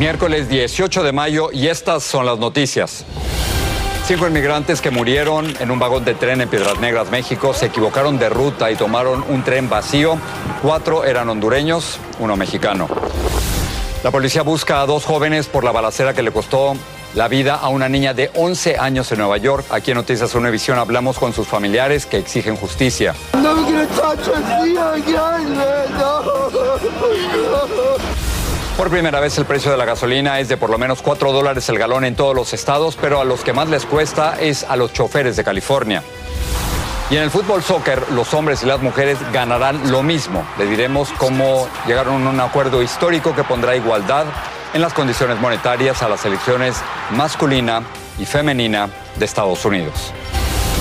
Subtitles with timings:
[0.00, 3.04] Miércoles 18 de mayo y estas son las noticias.
[4.06, 8.18] Cinco inmigrantes que murieron en un vagón de tren en Piedras Negras, México, se equivocaron
[8.18, 10.16] de ruta y tomaron un tren vacío.
[10.62, 12.88] Cuatro eran hondureños, uno mexicano.
[14.02, 16.76] La policía busca a dos jóvenes por la balacera que le costó
[17.14, 19.66] la vida a una niña de 11 años en Nueva York.
[19.68, 23.14] Aquí en Noticias Univisión hablamos con sus familiares que exigen justicia.
[28.80, 31.68] Por primera vez el precio de la gasolina es de por lo menos 4 dólares
[31.68, 34.74] el galón en todos los estados, pero a los que más les cuesta es a
[34.74, 36.02] los choferes de California.
[37.10, 40.46] Y en el fútbol soccer, los hombres y las mujeres ganarán lo mismo.
[40.58, 44.24] Le diremos cómo llegaron a un acuerdo histórico que pondrá igualdad
[44.72, 46.76] en las condiciones monetarias a las selecciones
[47.10, 47.82] masculina
[48.18, 50.14] y femenina de Estados Unidos.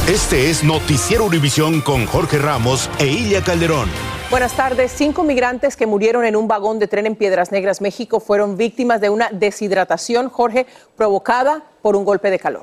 [0.08, 3.90] Este es Noticiero Univisión con Jorge Ramos e Ilia Calderón.
[4.30, 4.92] Buenas tardes.
[4.92, 9.02] Cinco migrantes que murieron en un vagón de tren en Piedras Negras, México, fueron víctimas
[9.02, 12.62] de una deshidratación, Jorge, provocada por un golpe de calor.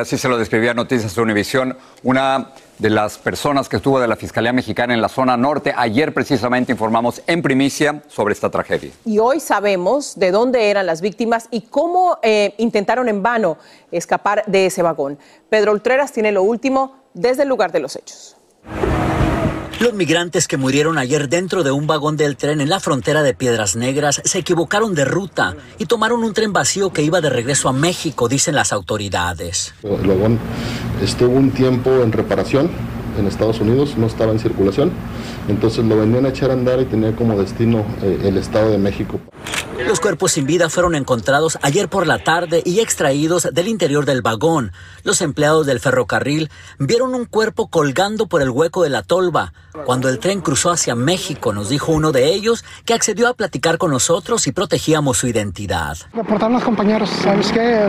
[0.00, 1.76] Así se lo describía Noticias de Univisión.
[2.04, 5.74] Una de las personas que estuvo de la Fiscalía Mexicana en la zona norte.
[5.76, 8.92] Ayer precisamente informamos en primicia sobre esta tragedia.
[9.04, 13.58] Y hoy sabemos de dónde eran las víctimas y cómo eh, intentaron en vano
[13.90, 15.18] escapar de ese vagón.
[15.48, 18.36] Pedro Ultreras tiene lo último desde el lugar de los hechos.
[19.82, 23.34] Los migrantes que murieron ayer dentro de un vagón del tren en la frontera de
[23.34, 27.68] Piedras Negras se equivocaron de ruta y tomaron un tren vacío que iba de regreso
[27.68, 29.74] a México, dicen las autoridades.
[29.82, 30.38] El vagón
[31.02, 32.70] estuvo un tiempo en reparación
[33.18, 34.90] en Estados Unidos, no estaba en circulación,
[35.48, 38.78] entonces lo venían a echar a andar y tenía como destino eh, el Estado de
[38.78, 39.20] México.
[39.86, 44.22] Los cuerpos sin vida fueron encontrados ayer por la tarde y extraídos del interior del
[44.22, 44.72] vagón.
[45.02, 49.52] Los empleados del ferrocarril vieron un cuerpo colgando por el hueco de la tolva.
[49.84, 53.76] Cuando el tren cruzó hacia México, nos dijo uno de ellos que accedió a platicar
[53.78, 55.96] con nosotros y protegíamos su identidad.
[56.12, 57.88] Reportaron los compañeros, ¿sabes qué?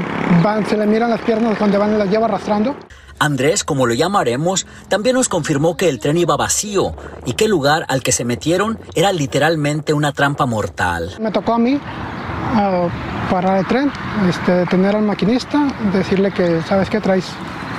[0.67, 2.75] se le miran las piernas cuando van, las lleva arrastrando.
[3.23, 6.93] Andrés, como lo llamaremos, también nos confirmó que el tren iba vacío
[7.25, 11.15] y que el lugar al que se metieron era literalmente una trampa mortal.
[11.21, 13.91] Me tocó a mí uh, parar el tren,
[14.27, 16.99] este, detener al maquinista, decirle que, ¿sabes qué?
[16.99, 17.25] Traes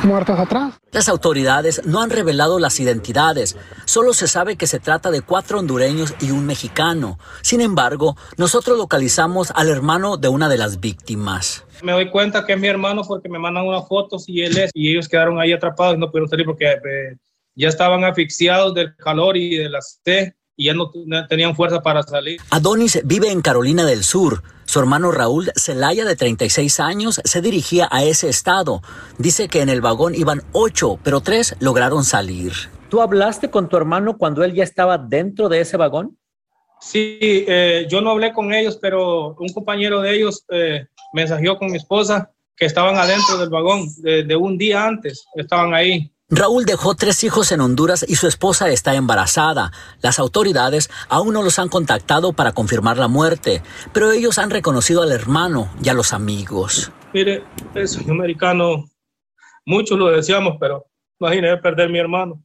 [0.04, 0.74] muertos atrás.
[0.92, 5.58] Las autoridades no han revelado las identidades, solo se sabe que se trata de cuatro
[5.58, 7.18] hondureños y un mexicano.
[7.42, 11.64] Sin embargo, nosotros localizamos al hermano de una de las víctimas.
[11.82, 14.70] Me doy cuenta que es mi hermano porque me mandan unas fotos y él es,
[14.74, 17.16] y ellos quedaron ahí atrapados y no pudieron salir porque eh,
[17.54, 20.90] ya estaban asfixiados del calor y de la sed y ya no
[21.28, 22.40] tenían fuerza para salir.
[22.50, 24.42] Adonis vive en Carolina del Sur.
[24.66, 28.82] Su hermano Raúl Zelaya, de 36 años, se dirigía a ese estado.
[29.18, 32.52] Dice que en el vagón iban ocho, pero tres lograron salir.
[32.88, 36.16] ¿Tú hablaste con tu hermano cuando él ya estaba dentro de ese vagón?
[36.80, 41.70] Sí, eh, yo no hablé con ellos, pero un compañero de ellos eh, mensajeó con
[41.70, 46.13] mi esposa que estaban adentro del vagón de un día antes, estaban ahí.
[46.36, 49.70] Raúl dejó tres hijos en Honduras y su esposa está embarazada.
[50.02, 53.62] Las autoridades aún no los han contactado para confirmar la muerte,
[53.92, 56.90] pero ellos han reconocido al hermano y a los amigos.
[57.12, 57.44] Mire,
[57.76, 58.86] el sueño americano,
[59.64, 60.84] muchos lo deseamos, pero
[61.20, 62.43] imagínese perder mi hermano.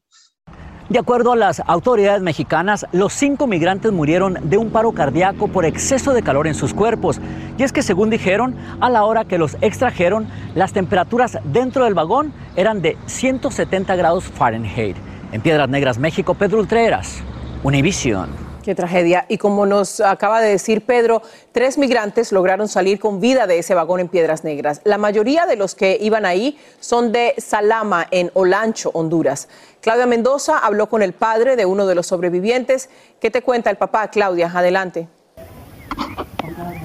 [0.89, 5.63] De acuerdo a las autoridades mexicanas, los cinco migrantes murieron de un paro cardíaco por
[5.63, 7.21] exceso de calor en sus cuerpos.
[7.59, 11.93] Y es que según dijeron, a la hora que los extrajeron, las temperaturas dentro del
[11.93, 14.97] vagón eran de 170 grados Fahrenheit.
[15.31, 17.21] En Piedras Negras, México, Pedro Ultreras,
[17.61, 18.48] Univision.
[18.63, 19.25] Qué tragedia.
[19.29, 21.21] Y como nos acaba de decir Pedro,
[21.51, 24.81] tres migrantes lograron salir con vida de ese vagón en Piedras Negras.
[24.83, 29.47] La mayoría de los que iban ahí son de Salama, en Olancho, Honduras.
[29.81, 32.89] Claudia Mendoza habló con el padre de uno de los sobrevivientes.
[33.21, 34.51] ¿Qué te cuenta el papá, Claudia?
[34.53, 35.07] Adelante.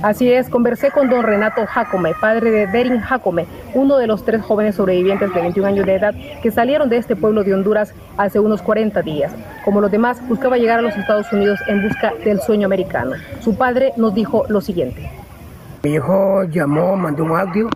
[0.03, 4.43] Así es, conversé con don Renato Jacome, padre de Derin Jacome, uno de los tres
[4.43, 8.39] jóvenes sobrevivientes de 21 años de edad que salieron de este pueblo de Honduras hace
[8.39, 9.33] unos 40 días.
[9.65, 13.13] Como los demás, buscaba llegar a los Estados Unidos en busca del sueño americano.
[13.41, 15.11] Su padre nos dijo lo siguiente.
[15.83, 17.69] Mi hijo llamó, mandó un audio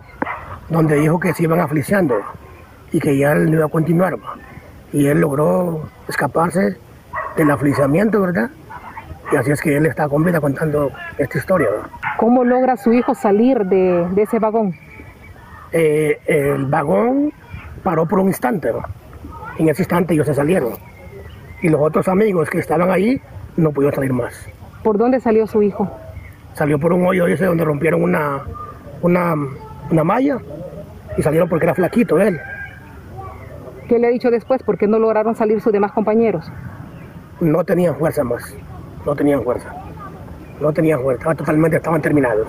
[0.68, 2.14] donde dijo que se iban afliciando
[2.92, 4.16] y que ya él no iba a continuar.
[4.92, 6.76] Y él logró escaparse
[7.36, 8.50] del afliciamiento, ¿verdad?
[9.30, 11.68] Y así es que él está con vida contando esta historia.
[12.16, 14.74] ¿Cómo logra su hijo salir de, ese vagón?
[15.72, 17.32] Eh, el vagón
[17.82, 18.72] paró por un instante.
[19.58, 20.72] En ese instante ellos se salieron.
[21.60, 23.20] Y los otros amigos que estaban ahí
[23.56, 24.48] no pudieron salir más.
[24.82, 25.90] ¿Por dónde salió su hijo?
[26.54, 28.42] Salió por un hoyo ese donde rompieron una,
[29.02, 29.34] una,
[29.90, 30.38] una malla
[31.18, 32.40] y salieron porque era flaquito él.
[33.88, 34.62] ¿Qué le ha dicho después?
[34.62, 36.50] ¿Por qué no lograron salir sus demás compañeros?
[37.40, 38.54] No tenían fuerza más
[39.04, 39.74] no tenían fuerza.
[40.60, 42.46] No tenían fuerza, totalmente estaban terminados.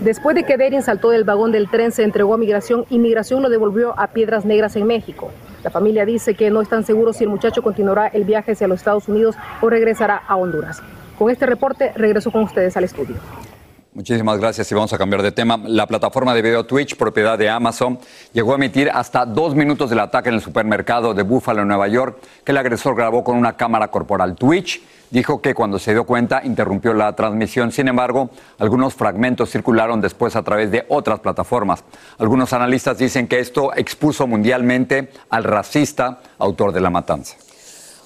[0.00, 3.42] Después de que Derin saltó del vagón del tren, se entregó a Migración y Migración
[3.42, 5.30] lo devolvió a Piedras Negras en México.
[5.62, 8.80] La familia dice que no están seguros si el muchacho continuará el viaje hacia los
[8.80, 10.82] Estados Unidos o regresará a Honduras.
[11.18, 13.16] Con este reporte regreso con ustedes al estudio.
[13.92, 15.58] Muchísimas gracias y vamos a cambiar de tema.
[15.66, 17.98] La plataforma de video Twitch, propiedad de Amazon,
[18.32, 22.20] llegó a emitir hasta dos minutos del ataque en el supermercado de Buffalo, Nueva York,
[22.44, 24.36] que el agresor grabó con una cámara corporal.
[24.36, 27.72] Twitch dijo que cuando se dio cuenta interrumpió la transmisión.
[27.72, 31.82] Sin embargo, algunos fragmentos circularon después a través de otras plataformas.
[32.18, 37.36] Algunos analistas dicen que esto expuso mundialmente al racista autor de la matanza.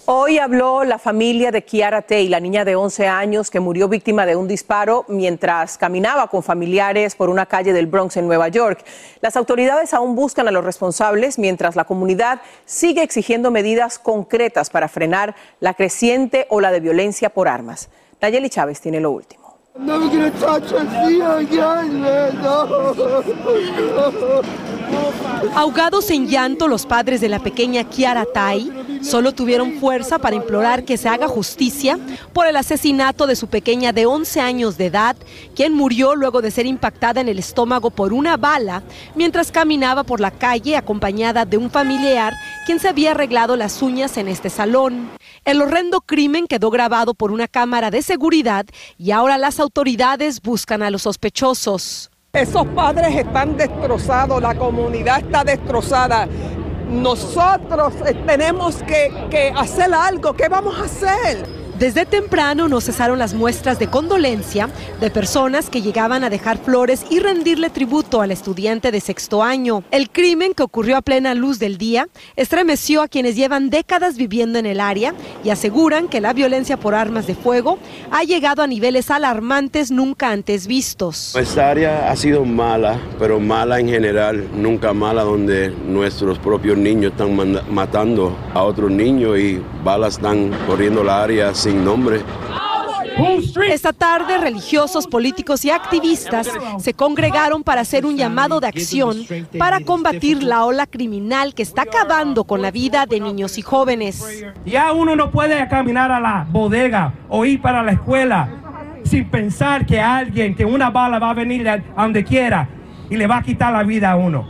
[0.07, 4.27] Hoy habló la familia de Kiara Tay, la niña de 11 años que murió víctima
[4.27, 8.85] de un disparo mientras caminaba con familiares por una calle del Bronx en Nueva York.
[9.23, 14.89] Las autoridades aún buscan a los responsables mientras la comunidad sigue exigiendo medidas concretas para
[14.89, 17.89] frenar la creciente ola de violencia por armas.
[18.21, 19.57] Nayeli Chávez tiene lo último.
[25.55, 30.85] Ahogados en llanto, los padres de la pequeña Kiara Tai solo tuvieron fuerza para implorar
[30.85, 31.99] que se haga justicia
[32.33, 35.17] por el asesinato de su pequeña de 11 años de edad,
[35.55, 38.83] quien murió luego de ser impactada en el estómago por una bala
[39.15, 42.35] mientras caminaba por la calle acompañada de un familiar
[42.67, 45.11] quien se había arreglado las uñas en este salón.
[45.45, 48.65] El horrendo crimen quedó grabado por una cámara de seguridad
[48.97, 52.11] y ahora las autoridades buscan a los sospechosos.
[52.33, 56.27] Esos padres están destrozados, la comunidad está destrozada.
[57.03, 57.95] Nosotros
[58.27, 60.33] tenemos que hacer algo.
[60.35, 61.64] ¿Qué vamos a hacer?
[61.85, 64.71] Desde temprano no cesaron las muestras de condolencia
[65.03, 69.85] de personas que llegaban a dejar flores y rendirle tributo al estudiante de sexto año.
[69.91, 74.59] El crimen que ocurrió a plena luz del día estremeció a quienes llevan décadas viviendo
[74.59, 75.13] en el área
[75.45, 77.79] y aseguran que la violencia por armas de fuego
[78.11, 81.37] ha llegado a niveles alarmantes nunca antes vistos.
[81.37, 87.13] Esta área ha sido mala, pero mala en general, nunca mala donde nuestros propios niños
[87.13, 87.37] están
[87.69, 92.21] matando a otros niños y balas están corriendo la área nombre.
[93.71, 99.25] Esta tarde, religiosos, políticos y activistas se congregaron para hacer un llamado de acción
[99.59, 104.45] para combatir la ola criminal que está acabando con la vida de niños y jóvenes.
[104.67, 108.49] Ya uno no puede caminar a la bodega o ir para la escuela
[109.05, 112.69] sin pensar que alguien, que una bala va a venir a donde quiera
[113.15, 114.45] y le va a quitar la vida a uno.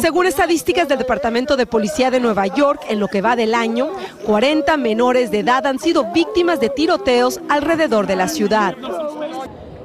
[0.00, 3.90] Según estadísticas del Departamento de Policía de Nueva York, en lo que va del año,
[4.24, 8.74] 40 menores de edad han sido víctimas de tiroteos alrededor de la ciudad.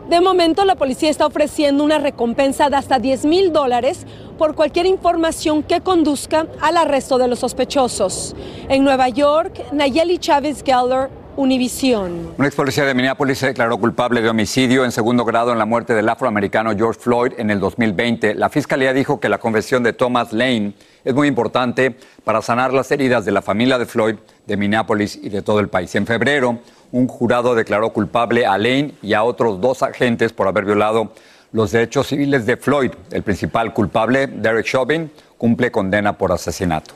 [0.10, 4.06] De momento, la policía está ofreciendo una recompensa de hasta 10 mil dólares
[4.38, 8.34] por cualquier información que conduzca al arresto de los sospechosos.
[8.70, 12.34] En Nueva York, Nayeli Chávez Geller, Univisión.
[12.36, 15.68] Un ex policía de Minneapolis se declaró culpable de homicidio en segundo grado en la
[15.68, 18.34] muerte del afroamericano George Floyd en el 2020.
[18.34, 20.74] La fiscalía dijo que la confesión de Thomas Lane
[21.06, 24.16] es muy importante para sanar las heridas de la familia de Floyd,
[24.48, 25.94] de Minneapolis y de todo el país.
[25.94, 26.58] En febrero,
[26.92, 31.12] un jurado declaró culpable a Lane y a otros dos agentes por haber violado
[31.52, 32.94] los derechos civiles de Floyd.
[33.12, 36.96] El principal culpable, Derek Chauvin, cumple condena por asesinato.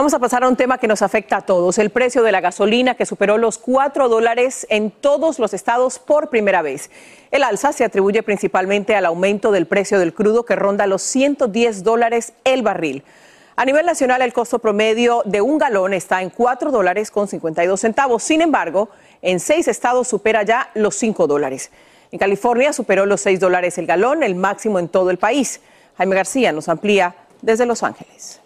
[0.00, 2.40] Vamos a pasar a un tema que nos afecta a todos, el precio de la
[2.40, 6.90] gasolina que superó los 4 dólares en todos los estados por primera vez.
[7.30, 11.84] El alza se atribuye principalmente al aumento del precio del crudo que ronda los 110
[11.84, 13.04] dólares el barril.
[13.56, 17.78] A nivel nacional, el costo promedio de un galón está en 4 dólares con 52
[17.78, 18.22] centavos.
[18.22, 18.88] Sin embargo,
[19.20, 21.70] en seis estados supera ya los 5 dólares.
[22.10, 25.60] En California superó los 6 dólares el galón, el máximo en todo el país.
[25.98, 28.40] Jaime García nos amplía desde Los Ángeles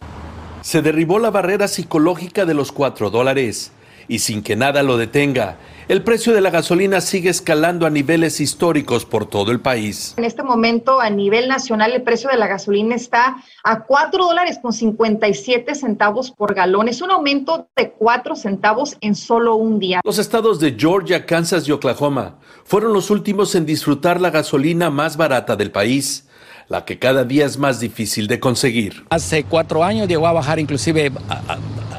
[0.64, 3.70] se derribó la barrera psicológica de los 4 dólares.
[4.06, 5.56] y sin que nada lo detenga,
[5.88, 10.12] el precio de la gasolina sigue escalando a niveles históricos por todo el país.
[10.18, 14.58] En este momento, a nivel nacional, el precio de la gasolina está a 4 dólares
[14.60, 16.88] con 57 centavos por galón.
[16.88, 20.02] Es un aumento de 4 centavos en solo un día.
[20.04, 25.16] Los estados de Georgia, Kansas y Oklahoma fueron los últimos en disfrutar la gasolina más
[25.16, 26.28] barata del país
[26.68, 29.04] la que cada día es más difícil de conseguir.
[29.10, 31.12] Hace cuatro años llegó a bajar inclusive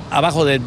[0.10, 0.62] abajo de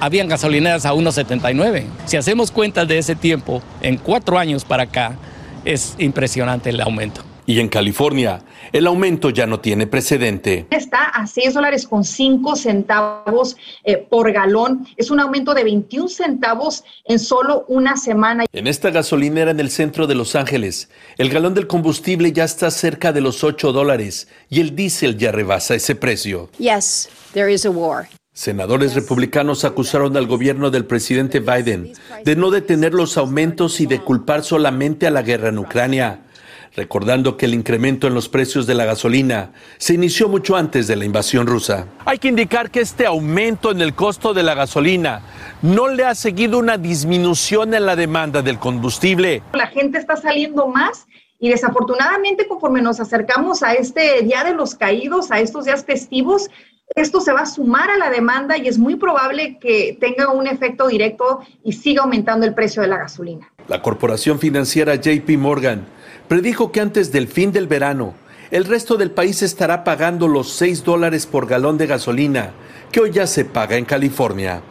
[0.00, 1.84] habían gasolineras a 1,79.
[2.04, 5.16] Si hacemos cuentas de ese tiempo, en cuatro años para acá,
[5.64, 7.22] es impresionante el aumento.
[7.46, 10.66] Y en California, el aumento ya no tiene precedente.
[10.70, 14.86] Está a 6 dólares con 5 centavos eh, por galón.
[14.96, 18.46] Es un aumento de 21 centavos en solo una semana.
[18.52, 22.70] En esta gasolinera en el centro de Los Ángeles, el galón del combustible ya está
[22.72, 26.50] cerca de los 8 dólares y el diésel ya rebasa ese precio.
[26.58, 28.08] Yes, there is a war.
[28.36, 34.00] Senadores republicanos acusaron al gobierno del presidente Biden de no detener los aumentos y de
[34.00, 36.25] culpar solamente a la guerra en Ucrania,
[36.74, 40.96] recordando que el incremento en los precios de la gasolina se inició mucho antes de
[40.96, 41.86] la invasión rusa.
[42.04, 45.22] Hay que indicar que este aumento en el costo de la gasolina
[45.62, 49.42] no le ha seguido una disminución en la demanda del combustible.
[49.52, 51.06] La gente está saliendo más
[51.38, 56.50] y desafortunadamente conforme nos acercamos a este Día de los Caídos, a estos días festivos,
[56.94, 60.46] esto se va a sumar a la demanda y es muy probable que tenga un
[60.46, 63.52] efecto directo y siga aumentando el precio de la gasolina.
[63.68, 65.84] La corporación financiera JP Morgan
[66.28, 68.14] predijo que antes del fin del verano,
[68.50, 72.52] el resto del país estará pagando los 6 dólares por galón de gasolina
[72.92, 74.62] que hoy ya se paga en California.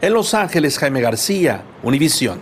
[0.00, 2.40] En Los Ángeles, Jaime García, Univisión.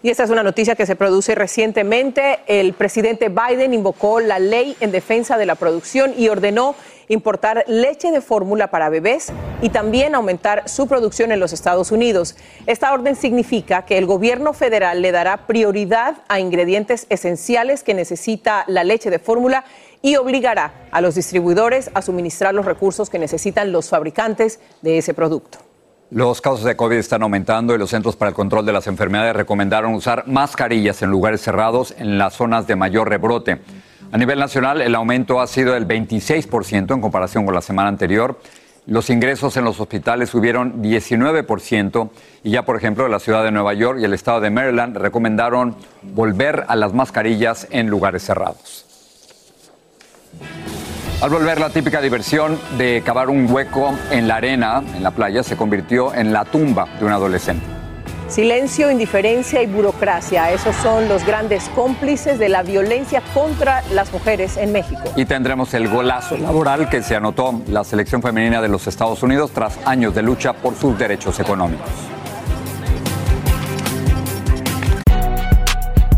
[0.00, 2.38] Y esta es una noticia que se produce recientemente.
[2.46, 6.76] El presidente Biden invocó la ley en defensa de la producción y ordenó
[7.08, 12.36] importar leche de fórmula para bebés y también aumentar su producción en los Estados Unidos.
[12.66, 18.64] Esta orden significa que el gobierno federal le dará prioridad a ingredientes esenciales que necesita
[18.68, 19.64] la leche de fórmula
[20.00, 25.12] y obligará a los distribuidores a suministrar los recursos que necesitan los fabricantes de ese
[25.12, 25.67] producto.
[26.10, 29.36] Los casos de COVID están aumentando y los Centros para el Control de las Enfermedades
[29.36, 33.60] recomendaron usar mascarillas en lugares cerrados en las zonas de mayor rebrote.
[34.10, 38.40] A nivel nacional, el aumento ha sido del 26% en comparación con la semana anterior.
[38.86, 42.08] Los ingresos en los hospitales subieron 19%
[42.42, 45.76] y ya, por ejemplo, la ciudad de Nueva York y el estado de Maryland recomendaron
[46.00, 48.87] volver a las mascarillas en lugares cerrados.
[51.20, 55.42] Al volver, la típica diversión de cavar un hueco en la arena, en la playa,
[55.42, 57.66] se convirtió en la tumba de un adolescente.
[58.28, 64.56] Silencio, indiferencia y burocracia, esos son los grandes cómplices de la violencia contra las mujeres
[64.58, 65.02] en México.
[65.16, 69.50] Y tendremos el golazo laboral que se anotó la selección femenina de los Estados Unidos
[69.52, 71.88] tras años de lucha por sus derechos económicos.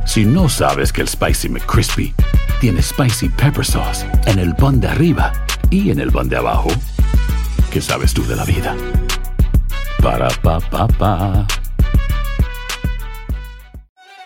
[0.04, 2.14] Si no sabes que el Spicy McCrispy
[2.60, 5.32] tiene Spicy Pepper Sauce en el pan de arriba
[5.70, 6.68] y en el pan de abajo,
[7.72, 8.76] ¿qué sabes tú de la vida?
[10.02, 11.46] Para, pa, pa, pa.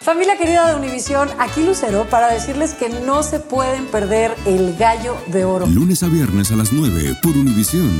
[0.01, 5.17] Familia querida de Univisión, aquí Lucero para decirles que no se pueden perder el gallo
[5.29, 5.67] de oro.
[5.67, 7.91] Lunes a viernes a las 9 por Univisión.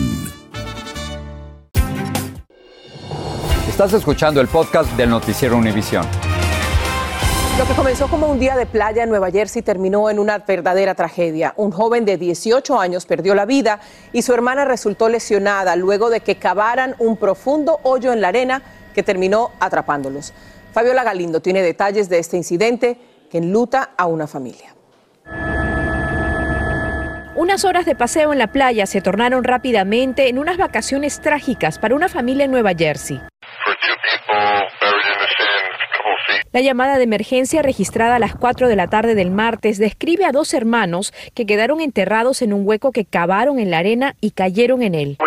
[3.69, 6.05] Estás escuchando el podcast del noticiero Univisión.
[7.57, 10.97] Lo que comenzó como un día de playa en Nueva Jersey terminó en una verdadera
[10.97, 11.55] tragedia.
[11.57, 13.79] Un joven de 18 años perdió la vida
[14.13, 18.63] y su hermana resultó lesionada luego de que cavaran un profundo hoyo en la arena
[18.93, 20.35] que terminó atrapándolos.
[20.73, 22.99] Fabiola Galindo tiene detalles de este incidente
[23.31, 24.75] que enluta a una familia.
[27.37, 31.95] Unas horas de paseo en la playa se tornaron rápidamente en unas vacaciones trágicas para
[31.95, 33.21] una familia en Nueva Jersey.
[36.55, 40.31] La llamada de emergencia registrada a las 4 de la tarde del martes describe a
[40.31, 44.83] dos hermanos que quedaron enterrados en un hueco que cavaron en la arena y cayeron
[44.83, 45.19] en él.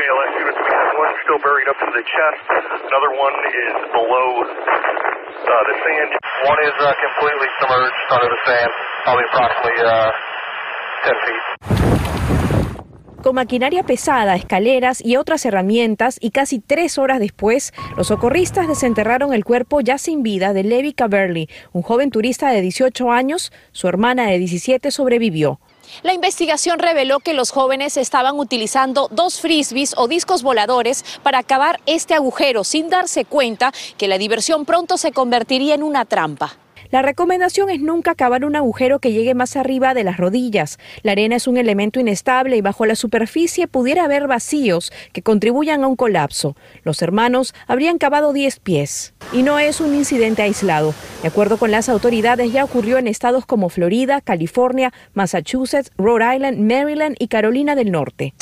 [13.22, 19.34] Con maquinaria pesada, escaleras y otras herramientas, y casi tres horas después, los socorristas desenterraron
[19.34, 23.52] el cuerpo ya sin vida de Levi Caberly, un joven turista de 18 años.
[23.72, 25.60] Su hermana de 17 sobrevivió.
[26.04, 31.80] La investigación reveló que los jóvenes estaban utilizando dos frisbees o discos voladores para acabar
[31.86, 36.58] este agujero sin darse cuenta que la diversión pronto se convertiría en una trampa.
[36.90, 40.80] La recomendación es nunca cavar un agujero que llegue más arriba de las rodillas.
[41.04, 45.84] La arena es un elemento inestable y bajo la superficie pudiera haber vacíos que contribuyan
[45.84, 46.56] a un colapso.
[46.84, 49.14] Los hermanos habrían cavado 10 pies.
[49.34, 50.94] Y no es un incidente aislado.
[51.22, 56.60] De acuerdo con las autoridades, ya ocurrió en estados como Florida, California, Massachusetts, Rhode Island,
[56.60, 58.34] Maryland y Carolina del Norte.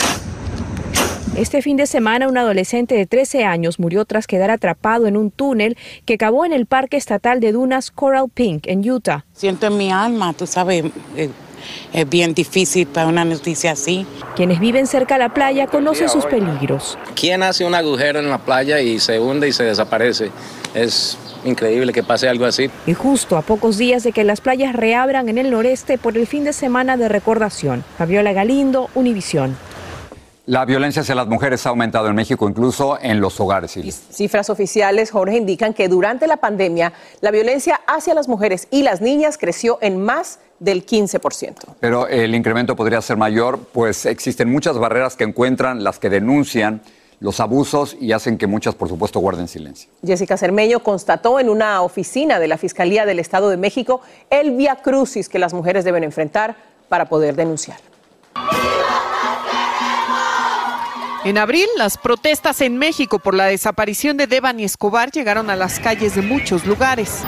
[1.35, 5.31] Este fin de semana, un adolescente de 13 años murió tras quedar atrapado en un
[5.31, 9.25] túnel que cavó en el Parque Estatal de Dunas Coral Pink, en Utah.
[9.33, 10.85] Siento en mi alma, tú sabes,
[11.17, 11.29] eh,
[11.91, 14.07] es bien difícil para una noticia así.
[14.37, 16.97] Quienes viven cerca a la playa conocen sus peligros.
[17.15, 20.31] ¿Quién hace un agujero en la playa y se hunde y se desaparece?
[20.73, 22.69] Es increíble que pase algo así.
[22.87, 26.27] Y justo a pocos días de que las playas reabran en el noreste por el
[26.27, 27.83] fin de semana de recordación.
[27.97, 29.57] Fabiola Galindo, Univisión.
[30.47, 33.79] La violencia hacia las mujeres ha aumentado en México, incluso en los hogares.
[34.11, 39.01] Cifras oficiales, Jorge, indican que durante la pandemia la violencia hacia las mujeres y las
[39.01, 41.55] niñas creció en más del 15%.
[41.79, 46.81] Pero el incremento podría ser mayor, pues existen muchas barreras que encuentran las que denuncian
[47.19, 49.89] los abusos y hacen que muchas, por supuesto, guarden silencio.
[50.05, 54.75] Jessica Cermeño constató en una oficina de la Fiscalía del Estado de México el via
[54.75, 56.55] crucis que las mujeres deben enfrentar
[56.87, 57.77] para poder denunciar.
[61.25, 65.79] En abril, las protestas en México por la desaparición de Devani Escobar llegaron a las
[65.79, 67.23] calles de muchos lugares.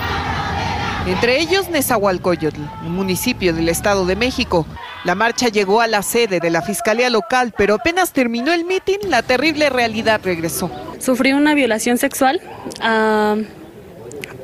[1.08, 4.68] Entre ellos Nezahualcóyotl, un municipio del Estado de México.
[5.04, 9.00] La marcha llegó a la sede de la Fiscalía Local, pero apenas terminó el mitin,
[9.10, 10.70] la terrible realidad regresó.
[11.00, 12.40] Sufrí una violación sexual.
[12.82, 13.36] ah,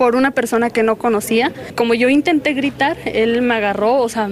[0.03, 1.53] por una persona que no conocía.
[1.77, 4.27] Como yo intenté gritar, él me agarró, o sea,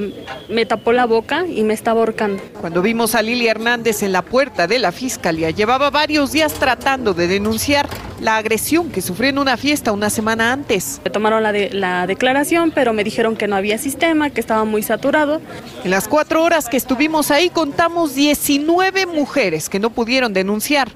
[0.50, 2.44] me tapó la boca y me estaba ahorcando.
[2.60, 7.14] Cuando vimos a Lili Hernández en la puerta de la fiscalía, llevaba varios días tratando
[7.14, 7.88] de denunciar
[8.20, 11.00] la agresión que sufrió en una fiesta una semana antes.
[11.06, 14.66] Me tomaron la, de- la declaración, pero me dijeron que no había sistema, que estaba
[14.66, 15.40] muy saturado.
[15.86, 20.90] En las cuatro horas que estuvimos ahí contamos 19 mujeres que no pudieron denunciar.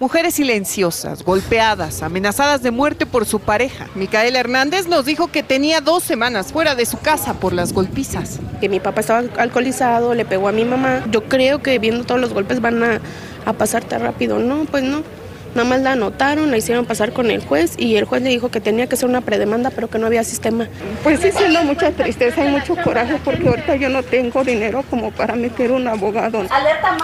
[0.00, 3.86] Mujeres silenciosas, golpeadas, amenazadas de muerte por su pareja.
[3.94, 8.40] Micaela Hernández nos dijo que tenía dos semanas fuera de su casa por las golpizas.
[8.60, 11.04] que mi papá estaba alcoholizado, le pegó a mi mamá.
[11.10, 13.00] Yo creo que viendo todos los golpes van a,
[13.44, 14.40] a pasar tan rápido.
[14.40, 15.02] No, pues no.
[15.54, 18.50] Nada más la anotaron, la hicieron pasar con el juez y el juez le dijo
[18.50, 20.68] que tenía que ser una predemanda, pero que no había sistema.
[21.02, 25.10] Pues sí, siendo mucha tristeza y mucho coraje porque ahorita yo no tengo dinero como
[25.10, 26.44] para meter un abogado.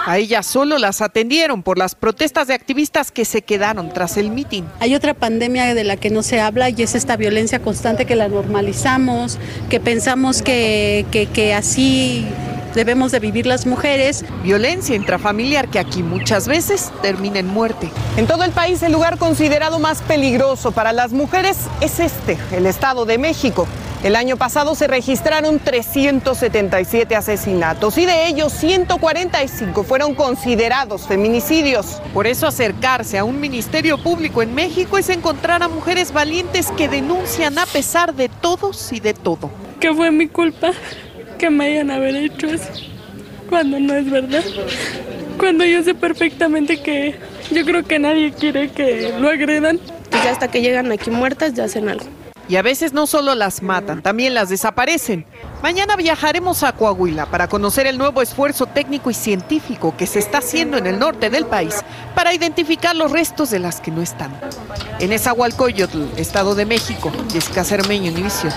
[0.05, 4.31] A ellas solo las atendieron por las protestas de activistas que se quedaron tras el
[4.31, 4.65] mitin.
[4.79, 8.15] Hay otra pandemia de la que no se habla y es esta violencia constante que
[8.15, 9.37] la normalizamos,
[9.69, 12.25] que pensamos que, que, que así
[12.73, 14.25] debemos de vivir las mujeres.
[14.43, 17.89] Violencia intrafamiliar que aquí muchas veces termina en muerte.
[18.17, 22.65] En todo el país el lugar considerado más peligroso para las mujeres es este, el
[22.65, 23.67] Estado de México.
[24.01, 32.01] El año pasado se registraron 377 asesinatos y de ellos 145 fueron considerados feminicidios.
[32.13, 36.87] Por eso acercarse a un ministerio público en México es encontrar a mujeres valientes que
[36.87, 39.49] denuncian a pesar de todos y de todo.
[39.81, 40.71] Que fue mi culpa
[41.39, 42.69] que me hayan haber hecho eso,
[43.49, 44.43] cuando no es verdad.
[45.39, 47.15] Cuando yo sé perfectamente que
[47.49, 49.79] yo creo que nadie quiere que lo agredan.
[50.11, 52.05] Pues ya hasta que llegan aquí muertas ya hacen algo.
[52.49, 55.23] Y a veces no solo las matan, también las desaparecen.
[55.61, 60.39] Mañana viajaremos a Coahuila para conocer el nuevo esfuerzo técnico y científico que se está
[60.39, 61.75] haciendo en el norte del país
[62.15, 64.31] para identificar los restos de las que no están.
[64.99, 68.51] En Esahualcoyotl, Estado de México, Jessica Cermeño, Univisión.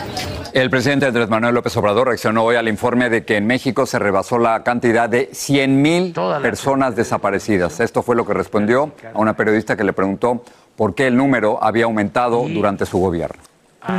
[0.55, 3.99] El presidente Andrés Manuel López Obrador reaccionó hoy al informe de que en México se
[3.99, 7.79] rebasó la cantidad de 100 mil personas desaparecidas.
[7.81, 10.43] Esto fue lo que respondió a una periodista que le preguntó
[10.77, 13.52] por qué el número había aumentado durante su gobierno.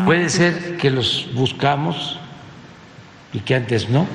[0.06, 2.20] Puede ser que los buscamos
[3.34, 4.08] y que antes no.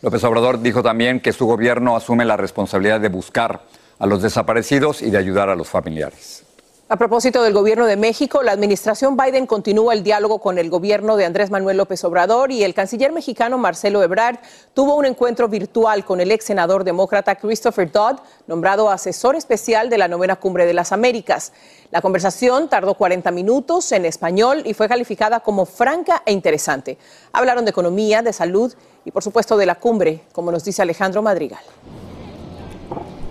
[0.00, 3.62] López Obrador dijo también que su gobierno asume la responsabilidad de buscar
[3.98, 6.44] a los desaparecidos y de ayudar a los familiares.
[6.92, 11.16] A propósito del gobierno de México, la administración Biden continúa el diálogo con el gobierno
[11.16, 14.40] de Andrés Manuel López Obrador y el canciller mexicano Marcelo Ebrard
[14.74, 19.96] tuvo un encuentro virtual con el ex senador demócrata Christopher Dodd, nombrado asesor especial de
[19.96, 21.54] la novena cumbre de las Américas.
[21.90, 26.98] La conversación tardó 40 minutos en español y fue calificada como franca e interesante.
[27.32, 28.70] Hablaron de economía, de salud
[29.06, 31.62] y por supuesto de la cumbre, como nos dice Alejandro Madrigal.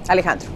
[0.07, 0.49] Alejandro.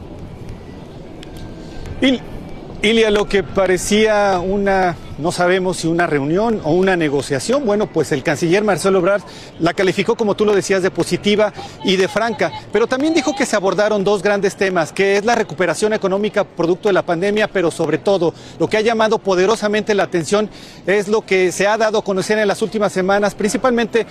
[2.85, 7.65] Ilia, lo que parecía una no sabemos si una reunión o una negociación.
[7.65, 9.23] Bueno, pues el canciller Marcelo Ebrard
[9.59, 11.51] la calificó, como tú lo decías, de positiva
[11.83, 15.33] y de franca, pero también dijo que se abordaron dos grandes temas, que es la
[15.33, 20.03] recuperación económica producto de la pandemia, pero sobre todo lo que ha llamado poderosamente la
[20.03, 20.47] atención
[20.85, 24.05] es lo que se ha dado a conocer en las últimas semanas, principalmente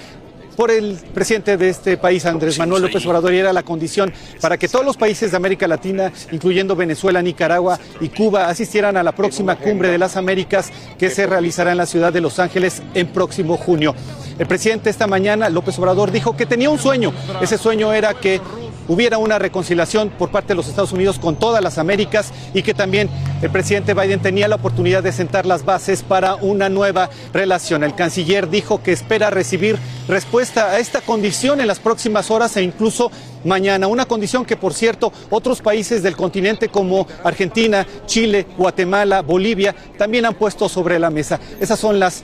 [0.56, 4.56] por el presidente de este país, Andrés Manuel López Obrador, y era la condición para
[4.56, 9.12] que todos los países de América Latina, incluyendo Venezuela, Nicaragua y Cuba, asistieran a la
[9.12, 13.06] próxima cumbre de las Américas que se realizará en la ciudad de Los Ángeles en
[13.08, 13.94] próximo junio.
[14.38, 17.12] El presidente esta mañana, López Obrador, dijo que tenía un sueño.
[17.40, 18.40] Ese sueño era que
[18.88, 22.74] hubiera una reconciliación por parte de los Estados Unidos con todas las Américas y que
[22.74, 23.08] también
[23.42, 27.84] el presidente Biden tenía la oportunidad de sentar las bases para una nueva relación.
[27.84, 32.62] El canciller dijo que espera recibir respuesta a esta condición en las próximas horas e
[32.62, 33.10] incluso
[33.44, 33.86] mañana.
[33.86, 40.26] Una condición que, por cierto, otros países del continente como Argentina, Chile, Guatemala, Bolivia también
[40.26, 41.40] han puesto sobre la mesa.
[41.60, 42.22] Esos son las,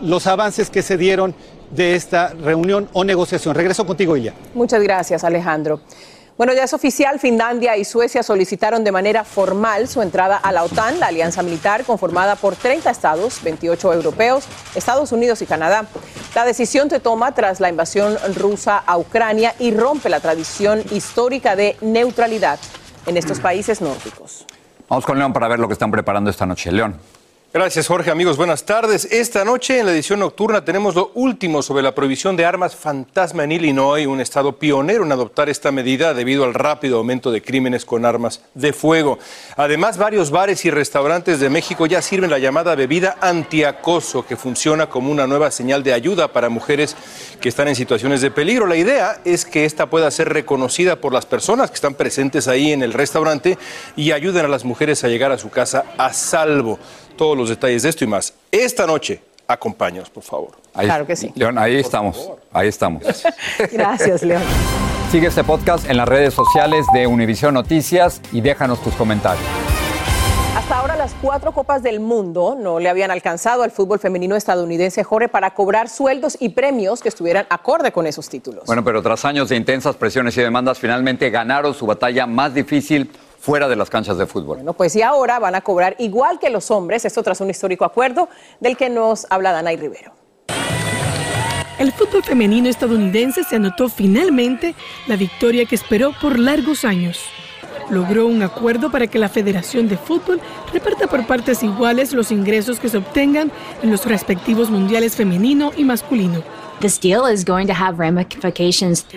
[0.00, 1.34] los avances que se dieron
[1.70, 3.54] de esta reunión o negociación.
[3.54, 4.34] Regreso contigo, Ilia.
[4.54, 5.80] Muchas gracias, Alejandro.
[6.36, 10.64] Bueno, ya es oficial, Finlandia y Suecia solicitaron de manera formal su entrada a la
[10.64, 15.86] OTAN, la alianza militar conformada por 30 estados, 28 europeos, Estados Unidos y Canadá.
[16.34, 21.56] La decisión se toma tras la invasión rusa a Ucrania y rompe la tradición histórica
[21.56, 22.58] de neutralidad
[23.06, 24.44] en estos países nórdicos.
[24.90, 26.70] Vamos con León para ver lo que están preparando esta noche.
[26.70, 26.96] León.
[27.56, 28.10] Gracias, Jorge.
[28.10, 29.06] Amigos, buenas tardes.
[29.10, 33.44] Esta noche en la edición nocturna tenemos lo último sobre la prohibición de armas fantasma
[33.44, 37.86] en Illinois, un estado pionero en adoptar esta medida debido al rápido aumento de crímenes
[37.86, 39.18] con armas de fuego.
[39.56, 44.90] Además, varios bares y restaurantes de México ya sirven la llamada bebida antiacoso, que funciona
[44.90, 46.94] como una nueva señal de ayuda para mujeres
[47.40, 48.66] que están en situaciones de peligro.
[48.66, 52.72] La idea es que esta pueda ser reconocida por las personas que están presentes ahí
[52.72, 53.56] en el restaurante
[53.96, 56.78] y ayuden a las mujeres a llegar a su casa a salvo
[57.16, 58.34] todos los detalles de esto y más.
[58.50, 60.50] Esta noche, acompáñanos, por favor.
[60.72, 61.32] claro que sí.
[61.34, 63.02] León, ahí estamos, ahí estamos.
[63.72, 64.42] Gracias, León.
[65.10, 69.46] Sigue este podcast en las redes sociales de Univision Noticias y déjanos tus comentarios.
[70.56, 75.04] Hasta ahora las cuatro copas del mundo no le habían alcanzado al fútbol femenino estadounidense
[75.04, 78.64] Jorge para cobrar sueldos y premios que estuvieran acorde con esos títulos.
[78.66, 83.12] Bueno, pero tras años de intensas presiones y demandas, finalmente ganaron su batalla más difícil
[83.46, 84.56] fuera de las canchas de fútbol.
[84.56, 87.84] Bueno, pues y ahora van a cobrar igual que los hombres, esto tras un histórico
[87.84, 88.28] acuerdo
[88.58, 90.12] del que nos habla Danay Rivero.
[91.78, 94.74] El fútbol femenino estadounidense se anotó finalmente
[95.06, 97.20] la victoria que esperó por largos años.
[97.88, 100.40] Logró un acuerdo para que la Federación de Fútbol
[100.72, 105.84] reparta por partes iguales los ingresos que se obtengan en los respectivos mundiales femenino y
[105.84, 106.42] masculino.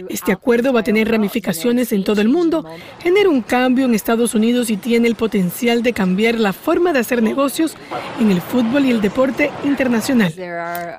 [0.10, 2.65] Este acuerdo va a tener ramificaciones en todo el mundo,
[3.02, 7.00] genera un cambio en Estados Unidos y tiene el potencial de cambiar la forma de
[7.00, 7.76] hacer negocios
[8.19, 10.34] en el fútbol y el deporte internacional,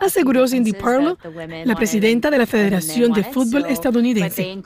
[0.01, 1.16] aseguró Cindy Parlow,
[1.64, 4.62] la presidenta de la Federación de Fútbol estadounidense.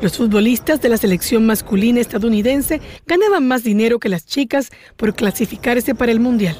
[0.00, 5.94] Los futbolistas de la selección masculina estadounidense ganaban más dinero que las chicas por clasificarse
[5.94, 6.56] para el Mundial.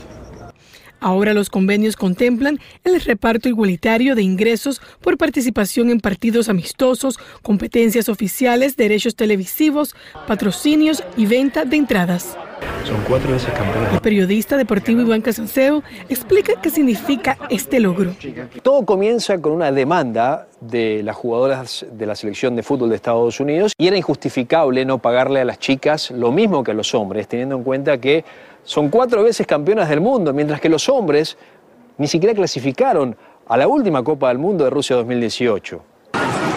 [1.01, 8.09] Ahora los convenios contemplan el reparto igualitario de ingresos por participación en partidos amistosos, competencias
[8.09, 9.95] oficiales, derechos televisivos,
[10.27, 12.37] patrocinios y venta de entradas.
[12.85, 13.87] Son cuatro veces campeón.
[13.93, 18.15] El periodista deportivo Iván Casanseo explica qué significa este logro.
[18.63, 23.41] Todo comienza con una demanda de las jugadoras de la selección de fútbol de Estados
[23.41, 27.29] Unidos y era injustificable no pagarle a las chicas lo mismo que a los hombres,
[27.29, 28.25] teniendo en cuenta que
[28.65, 31.37] son cuatro veces campeonas del mundo, mientras que los hombres
[31.99, 35.83] ni siquiera clasificaron a la última Copa del Mundo de Rusia 2018.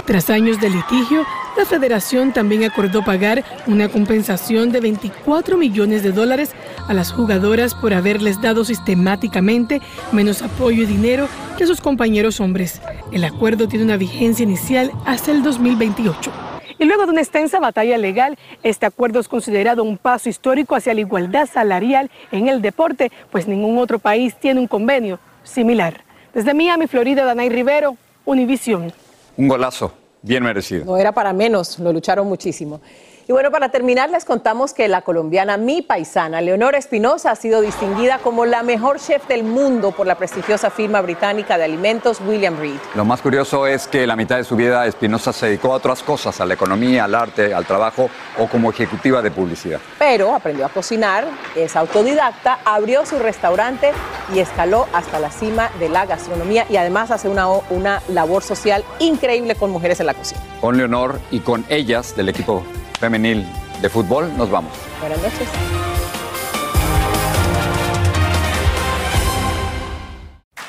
[0.06, 1.24] Tras años de litigio,
[1.58, 6.52] la federación también acordó pagar una compensación de 24 millones de dólares
[6.88, 12.82] a las jugadoras por haberles dado sistemáticamente menos apoyo y dinero que sus compañeros hombres.
[13.14, 16.53] El acuerdo tiene una vigencia inicial hasta el 2028.
[16.80, 20.94] Y luego de una extensa batalla legal, este acuerdo es considerado un paso histórico hacia
[20.94, 26.04] la igualdad salarial en el deporte, pues ningún otro país tiene un convenio similar.
[26.34, 28.92] Desde Miami, Florida, Danay Rivero, Univisión.
[29.38, 30.86] Un golazo, bien merecido.
[30.86, 32.82] No era para menos, lo lucharon muchísimo.
[33.26, 37.62] Y bueno, para terminar, les contamos que la colombiana mi paisana, Leonora Espinosa, ha sido
[37.62, 42.60] distinguida como la mejor chef del mundo por la prestigiosa firma británica de alimentos William
[42.60, 42.80] Reed.
[42.96, 46.04] Lo más curioso es que la mitad de su vida Espinosa se dedicó a otras
[46.04, 49.80] cosas, a la economía, al arte, al trabajo o como ejecutiva de publicidad.
[50.00, 53.94] Pero aprendió a cocinar, es autodidacta, abrió su restaurante
[54.36, 58.84] y escaló hasta la cima de la gastronomía y además hace una, una labor social
[59.00, 60.42] increíble con mujeres en la cocina.
[60.60, 62.64] Con Leonor y con ellas del equipo
[63.04, 63.46] femenil
[63.82, 64.32] de fútbol.
[64.38, 64.72] Nos vamos.
[65.02, 65.50] Buenas noches.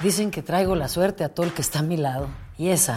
[0.03, 2.27] Dicen que traigo la suerte a todo el que está a mi lado.
[2.59, 2.97] Y esa